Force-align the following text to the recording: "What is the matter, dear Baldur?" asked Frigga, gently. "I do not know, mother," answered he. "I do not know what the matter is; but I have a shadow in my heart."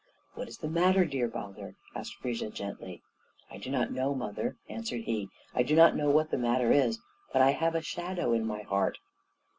"What 0.33 0.47
is 0.47 0.57
the 0.57 0.67
matter, 0.67 1.05
dear 1.05 1.27
Baldur?" 1.27 1.75
asked 1.93 2.15
Frigga, 2.15 2.49
gently. 2.49 3.03
"I 3.51 3.59
do 3.59 3.69
not 3.69 3.91
know, 3.91 4.15
mother," 4.15 4.55
answered 4.67 5.01
he. 5.01 5.29
"I 5.53 5.61
do 5.61 5.75
not 5.75 5.95
know 5.95 6.09
what 6.09 6.31
the 6.31 6.39
matter 6.39 6.71
is; 6.71 6.97
but 7.31 7.43
I 7.43 7.51
have 7.51 7.75
a 7.75 7.83
shadow 7.83 8.33
in 8.33 8.43
my 8.47 8.63
heart." 8.63 8.97